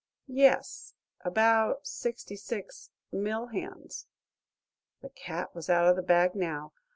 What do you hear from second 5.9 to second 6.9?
the bag now.